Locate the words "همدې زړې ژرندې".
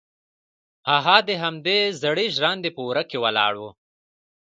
1.43-2.69